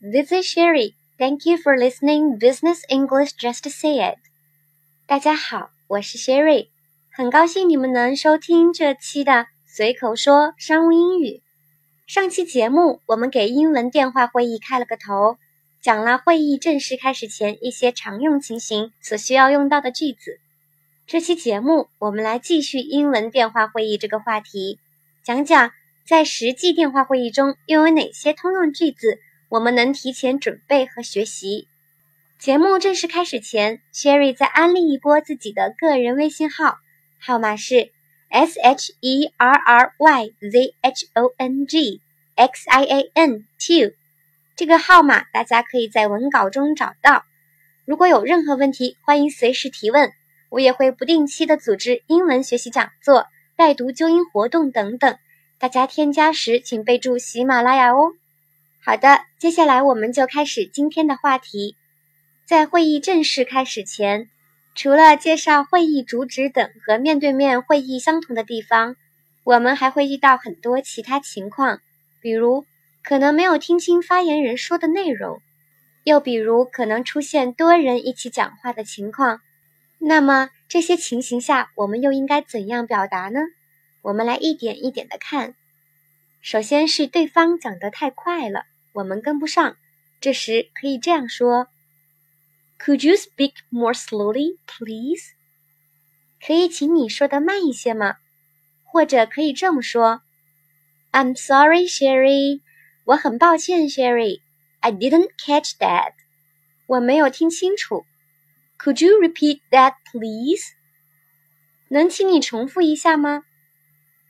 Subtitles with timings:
[0.00, 0.94] this is Sherry.
[1.18, 4.18] Thank you for listening Business English Just Say It.
[5.06, 6.68] 大家好，我是 Sherry，
[7.10, 11.42] 很高兴你们能收听这期的随口说商务英语。
[12.06, 15.38] 上期节目我们给英文电话会议开了个头，
[15.80, 20.38] 讲了会议正式开始前一些常用情形所需要用到的句子。
[21.06, 24.78] 这期节目我们来继续英文电话会议这个话题，
[25.24, 25.70] 讲讲
[26.06, 29.18] 在实际电话会议中又有哪些通用句子
[29.52, 31.68] 我们能提前准备和学习。
[32.38, 36.78] 节目正式开始前，Sherry 再安利一波自己的个人微信号，
[37.20, 37.90] 号码是
[38.30, 42.00] S H E R R Y Z H O N G
[42.34, 43.92] X I A N two。
[44.56, 47.22] 这个号码大家可以在文稿中找到。
[47.84, 50.10] 如果有任何问题，欢迎随时提问。
[50.48, 55.18] 我也会不定期的组织英文学习讲座、带读纠音活动等等，
[55.58, 58.14] 大家添加时请备注喜马拉雅哦。
[58.84, 61.76] 好的，接下来我们就开始今天的话题。
[62.44, 64.28] 在会议正式开始前，
[64.74, 68.96] 除了介绍会议主旨等和面对面会议相同的地方，
[69.44, 71.80] 我们还会遇到很多其他情况，
[72.20, 72.66] 比如
[73.04, 75.40] 可能没有听清发言人说的内容，
[76.02, 79.40] 又比如可能出现多人一起讲话的情况。
[80.00, 83.38] 那么这些情形下，我们又应该怎样表达呢？
[84.02, 85.54] 我们来一点一点的看。
[86.40, 89.76] 首先是对方讲得太快了，我们跟不上，
[90.20, 91.68] 这时可以这样说
[92.78, 95.32] ：“Could you speak more slowly, please？”
[96.44, 98.16] 可以请你说的慢一些吗？
[98.84, 100.22] 或者可以这么说
[101.12, 102.60] ：“I'm sorry, Sherry。”
[103.04, 104.40] 我很抱歉，Sherry。
[104.80, 106.12] I didn't catch that。
[106.86, 108.04] 我没有听清楚。
[108.78, 110.72] Could you repeat that, please？
[111.88, 113.44] 能请你重复一下吗？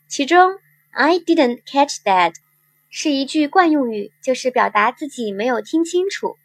[0.08, 0.58] 其中
[0.90, 2.34] I didn't catch that
[2.94, 6.36] 是一句惯用语，就是表达自己没有听清楚。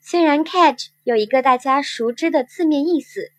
[0.00, 3.30] 虽然 catch 有一个大家熟知的字面意思，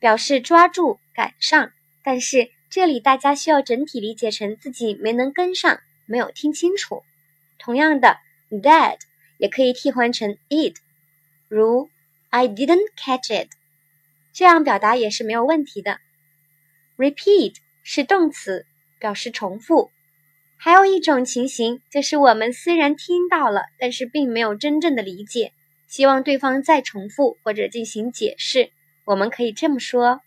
[0.00, 1.70] 表示抓住、赶上，
[2.02, 7.04] 但是这里大家需要整体理解成自己没能跟上，没有听清楚。
[7.56, 8.18] 同样的
[8.50, 8.98] ，that
[9.38, 10.74] 也可以替换成 it，
[11.48, 11.88] 如。
[12.30, 13.48] I didn't catch it，
[14.32, 16.00] 这样表达也是没有问题的。
[16.96, 17.54] Repeat
[17.84, 18.66] 是动词，
[18.98, 19.92] 表示重复。
[20.62, 25.54] 还有一种情形，就是我们虽然听到了，但是并没有真正的理解，
[25.88, 28.70] 希望对方再重复或者进行解释。
[29.06, 30.20] 我们可以这么说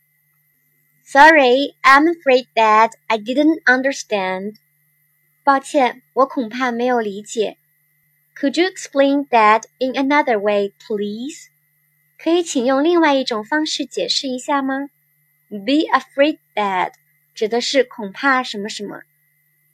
[1.06, 4.56] ：Sorry, I'm afraid that I didn't understand。
[5.44, 7.58] 抱歉，我恐怕没有理解。
[8.36, 11.50] Could you explain that in another way, please？
[12.18, 14.90] 可以请用另外一种方式解释一下吗
[15.52, 16.94] ？Be afraid that
[17.36, 19.04] 指的是恐怕什么什么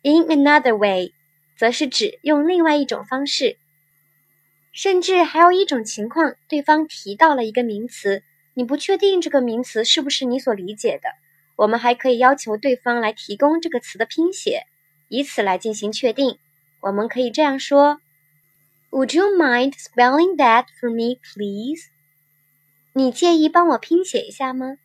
[0.04, 1.14] ，in another way
[1.58, 3.58] 则是指用另外一种方式。
[4.72, 8.24] 甚至还有一种情况，对方提到了一个名词，
[8.54, 11.10] 你不确定这个名词是不是你所理解的，
[11.56, 14.66] 我们还可以要求对方来提供这个词的拼写，
[15.08, 16.38] 以此来进行确定。
[16.82, 18.00] 我们可以这样说
[18.92, 21.88] ：Would you mind spelling that for me, please?
[22.94, 24.78] 你介意帮我拼写一下吗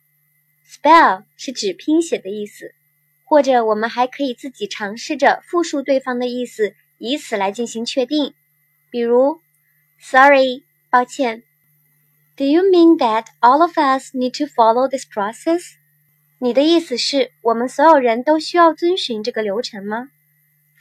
[0.67, 2.73] ？Spell 是指拼写的意思，
[3.25, 8.33] 或者我们还可以自己尝试着复述对方的意思，以此来进行确定。
[8.89, 9.41] 比如
[9.99, 11.43] ，Sorry，抱歉。
[12.37, 15.61] Do you mean that all of us need to follow this process？
[16.37, 20.09] 你的意思是我们所有人都需要遵循这个流程吗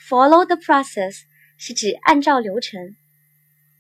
[0.09, 1.22] ？Follow the process
[1.56, 2.97] 是指按照流程。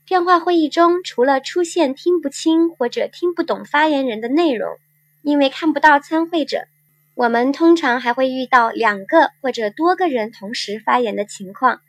[0.06, 4.76] 电话会议中，除了出现听不清或者听不懂发言人的内容，
[5.22, 6.66] 因为看不到参会者，
[7.14, 11.80] 我们通常还会遇到两个或者多个人同时发言的情况。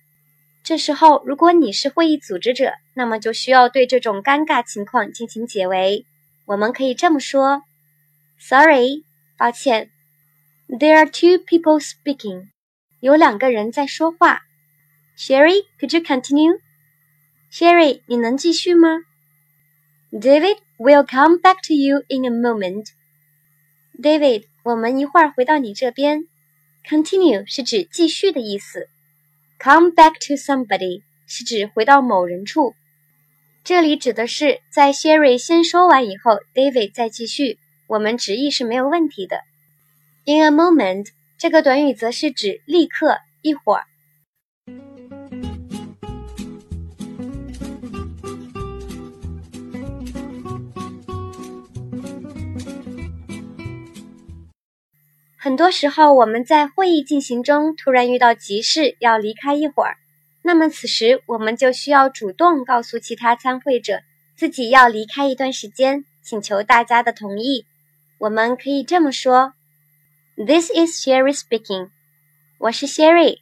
[0.63, 6.05] 这时候，如果你是会议组织者，那么就需要对这种尴尬情况进行解围。
[6.45, 7.63] 我们可以这么说
[8.39, 9.03] ：“Sorry，
[9.37, 9.89] 抱歉
[10.67, 12.49] ，There are two people speaking，
[12.99, 14.41] 有两个人在说话。
[15.17, 19.01] ”Sherry，could you continue？Sherry，你能继续吗
[20.11, 22.87] ？David will come back to you in a moment.
[23.99, 26.23] David，我们一会儿回到你这边。
[26.89, 28.89] Continue 是指继续的意思。
[29.59, 32.73] Come back to somebody 是指回到某人处。
[33.63, 37.59] 这里指的是在 Sherry 先说完以后，David 再继续。
[37.85, 39.41] 我们直译是没有问题的。
[40.25, 43.85] In a moment 这个短语则是指立刻、一会儿。
[55.45, 59.95] 很多时候，我们在会议进行中突然遇到急事，要离开一会儿，
[60.41, 63.99] 那么此时我们就需要主动告诉其他参会者
[64.35, 67.67] 自己要离开一段时间，请求大家的同意。
[68.17, 69.53] 我们可以这么说
[70.35, 71.89] ：This is Sherry speaking。
[72.57, 73.37] 我是 Sherry。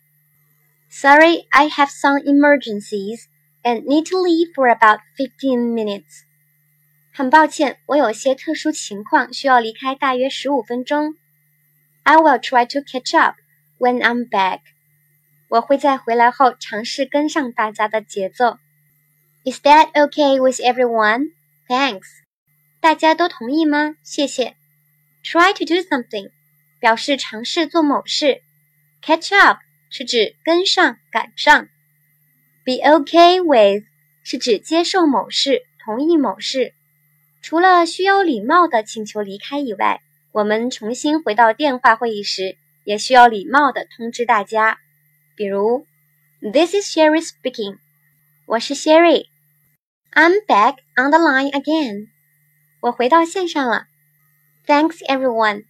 [0.89, 3.27] Sorry, I have some emergencies
[3.63, 6.23] and need to leave for about fifteen minutes.
[7.13, 11.15] 很抱歉，我有些特殊情况需要离开大约十五分钟。
[12.03, 13.35] I will try to catch up
[13.79, 14.59] when I'm back.
[15.49, 18.57] 我会在回来后尝试跟上大家的节奏。
[19.45, 21.31] Is that okay with everyone?
[21.67, 22.07] Thanks.
[22.79, 23.95] 大家都同意吗？
[24.03, 24.55] 谢谢。
[25.23, 26.31] Try to do something
[26.79, 28.41] 表示尝试做某事。
[29.01, 29.59] Catch up
[29.89, 31.67] 是指跟上、赶上。
[32.65, 33.85] Be okay with
[34.23, 36.73] 是指接受某事、同意某事。
[37.41, 40.01] 除了需要礼貌的请求离开以外，
[40.33, 44.79] 我们重新回到电话会议时，也需要礼貌的通知大家。
[45.35, 45.85] 比如
[46.41, 47.77] ，This is Sherry speaking。
[48.47, 49.27] 我是 Sherry。
[50.11, 52.07] I'm back on the line again。
[52.79, 53.85] 我回到线上了。
[54.65, 55.65] Thanks everyone。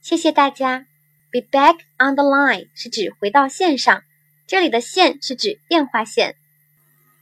[0.00, 0.86] 谢谢大家。
[1.30, 4.02] Be back on the line 是指回到线上，
[4.48, 6.34] 这里的线是指电话线。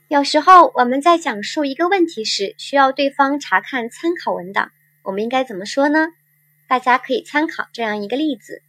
[0.09, 4.71] 有时候我们在讲述一个问题时，需要对方查看参考文档，
[5.03, 6.09] 我们应该怎么说呢？
[6.69, 8.62] 大家可以参考这样一个例子：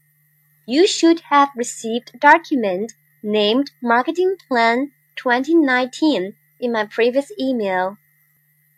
[0.65, 2.91] You should have received a document
[3.23, 7.97] named Marketing Plan 2019 in my previous email。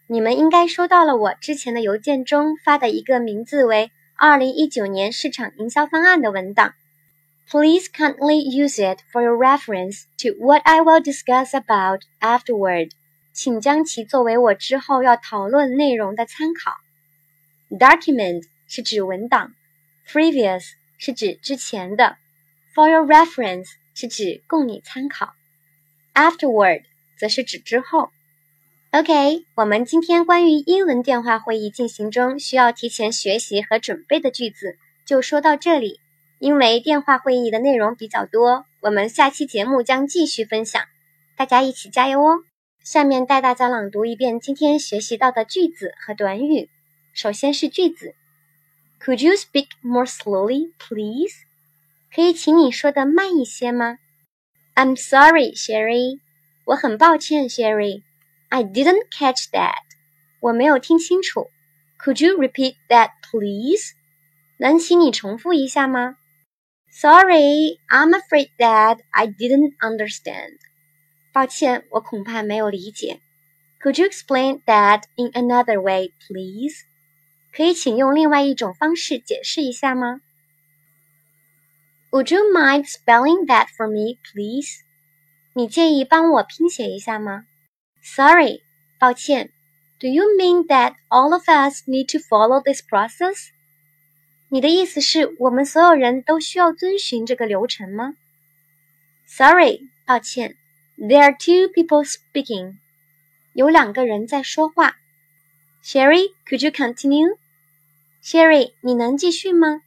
[0.07, 6.75] 你们应该收到了我之前的邮件中发的一个名字为“二零一九年市场营销方案”的文档。
[7.51, 12.91] Please kindly use it for your reference to what I will discuss about afterward。
[13.33, 16.73] 请将其作为我之后要讨论内容的参考。
[17.71, 18.45] Document
[18.76, 19.54] 是指文档
[20.10, 22.18] ，previous 是指之前的
[22.74, 25.36] ，for your reference 是指供你参考
[26.16, 26.82] ，afterward
[27.16, 28.10] 则是指之后。
[28.90, 36.00] OK，我们今天关于英文电话会议进行中需要提前学习和准备的句子就说到这里。
[36.40, 40.84] 因为电话会议的内容比较多，我们下期节目将继续分享，
[41.38, 42.40] 大家一起加油哦！
[42.84, 46.70] 下面带大家朗读一遍今天学习到的句子和短语。
[47.14, 48.16] 首先是句子
[49.03, 51.35] ：Could you speak more slowly, please？
[52.15, 53.99] 可以请你说的慢一些吗？
[54.75, 56.21] I'm sorry, Sherry。
[56.65, 59.83] 我很抱歉，Sherry。I didn't catch that。
[60.41, 61.51] 我没有听清楚。
[61.99, 63.93] Could you repeat that, please？
[64.59, 66.17] 能请你重复一下吗？
[66.91, 70.59] Sorry, I'm afraid that I didn't understand.
[71.33, 73.21] 抱歉，我恐怕没有理解。
[73.81, 76.85] Could you explain that in another way, please?
[77.56, 80.22] 可以请用另外一种方式解释一下吗
[82.10, 84.80] ？Would you mind spelling that for me, please?
[85.54, 87.46] 你介意帮我拼写一下吗
[88.02, 88.62] ？Sorry，
[88.98, 89.52] 抱歉。
[90.00, 93.50] Do you mean that all of us need to follow this process?
[94.50, 98.16] 你的意思是我们所有人都需要遵循这个流程吗
[99.28, 100.58] ？Sorry，抱歉。
[100.98, 102.78] There are two people speaking。
[103.54, 104.96] 有两个人在说话。
[105.84, 107.38] Sherry，could you continue？
[108.23, 109.83] continue？Sherry，你能继续吗？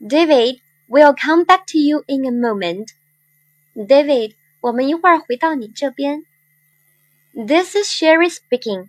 [0.00, 6.24] David，we'll come back to you in a moment。David，我们一会儿回到你这边。
[7.32, 8.88] This is Sherry speaking。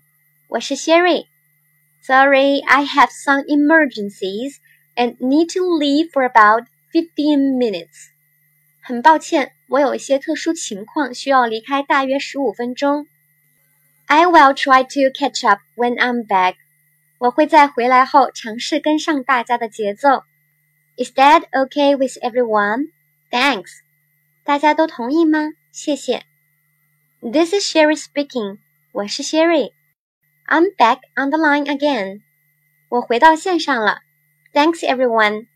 [0.49, 8.09] 我是 Sherry。Sorry，I have some emergencies。and need to leave for about fifteen minutes.
[8.81, 13.07] 很抱歉，我有一些特殊情况需要离开大约十五分钟。
[14.05, 16.55] I will try to catch up when I'm back.
[17.19, 20.23] 我会在回来后尝试跟上大家的节奏。
[20.97, 22.91] Is that okay with everyone?
[23.31, 23.71] Thanks.
[24.43, 25.53] 大家都同意吗？
[25.71, 26.23] 谢谢。
[27.21, 28.59] This is Sherry speaking.
[28.91, 29.71] 我是 Sherry.
[30.47, 32.21] I'm back on the line again.
[32.89, 34.01] 我回到线上了。
[34.53, 35.47] Thanks everyone.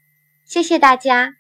[0.46, 1.36] 谢谢大家。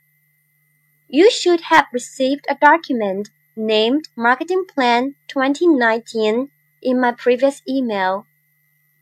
[1.08, 3.25] You should have received a document
[3.56, 6.50] named Marketing Plan 2019
[6.82, 8.25] in my previous email.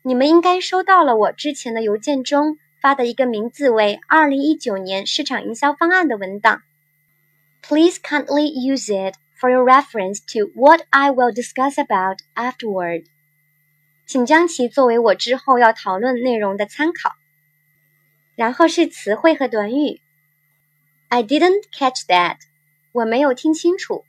[0.05, 6.63] 你们应该收到了我之前的邮件中发的一个名字为“二零一九年市场营销方案”的文档。
[7.63, 13.07] Please kindly use it for your reference to what I will discuss about afterward.
[14.07, 17.13] 请将其作为我之后要讨论内容的参考。
[18.35, 20.01] 然后是词汇和短语。
[21.09, 22.39] I didn't catch that，
[22.91, 24.05] 我没有听清楚。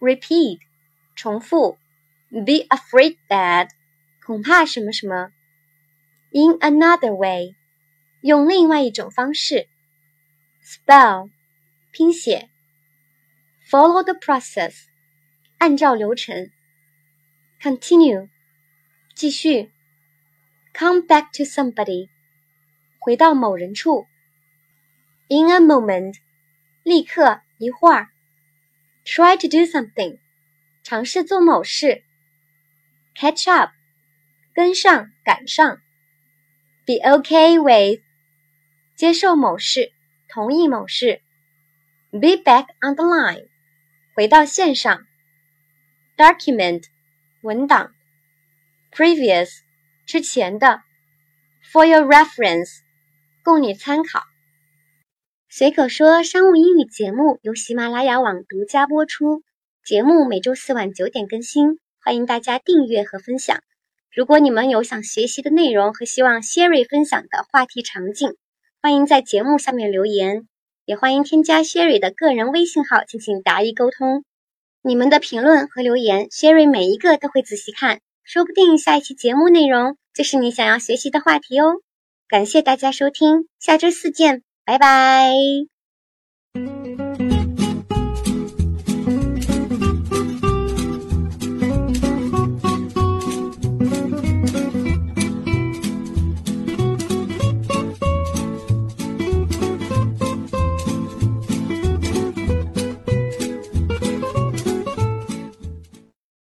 [0.00, 0.58] Repeat，
[1.14, 1.78] 重复。
[2.30, 3.68] Be afraid that，
[4.25, 5.31] 恐怕什么什么。
[6.31, 7.55] In another way，
[8.21, 9.67] 用另外一种方式。
[10.63, 11.29] Spell，
[11.91, 12.49] 拼写。
[13.69, 14.83] Follow the process，
[15.57, 16.51] 按照流程。
[17.61, 18.29] Continue，
[19.15, 19.71] 继续。
[20.73, 22.09] Come back to somebody，
[22.99, 24.07] 回到某人处。
[25.29, 26.15] In a moment，
[26.83, 28.09] 立刻，一会儿。
[29.05, 30.19] Try to do something，
[30.83, 32.03] 尝试做某事。
[33.15, 33.71] Catch up，
[34.54, 35.78] 跟上，赶上。
[36.86, 38.02] Be okay with，
[38.96, 39.92] 接受某事，
[40.28, 41.22] 同意某事。
[42.10, 43.48] Be back on the line，
[44.14, 45.06] 回到线上。
[46.16, 46.84] Document，
[47.42, 47.92] 文档。
[48.90, 49.50] Previous，
[50.04, 50.82] 之前的。
[51.72, 52.80] For your reference，
[53.42, 54.24] 供你参考。
[55.48, 59.42] 随口说商务英语节目由喜马拉雅网独家播出，
[59.84, 63.62] 节目每周四晚九点更新，欢迎大家订阅和分享。
[64.14, 68.36] 如果你们有想学习的内容和希望 Sherry 分享的话题场景，
[68.82, 70.46] 欢迎在节目下面留言，
[70.84, 74.22] 也欢迎添加 Sherry 的个人微信号进行答疑沟通。
[74.82, 81.76] 你们的评论和留言，Sherry 每一个都会仔细看，说不定下一期节目内容就是你想要学习的话题哦。
[82.28, 85.32] 感谢大家收听，下周四见，拜拜。